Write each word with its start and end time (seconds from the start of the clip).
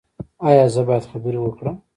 ایا 0.47 0.65
زه 0.73 0.81
باید 0.87 1.09
خبرې 1.11 1.39
وکړم؟ 1.41 1.75